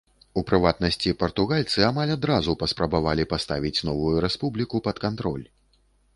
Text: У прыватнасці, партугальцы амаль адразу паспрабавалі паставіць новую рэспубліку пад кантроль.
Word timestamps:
У 0.41 0.43
прыватнасці, 0.51 1.11
партугальцы 1.23 1.83
амаль 1.89 2.13
адразу 2.15 2.57
паспрабавалі 2.65 3.27
паставіць 3.35 3.75
новую 3.93 4.17
рэспубліку 4.27 4.85
пад 4.91 5.05
кантроль. 5.07 5.47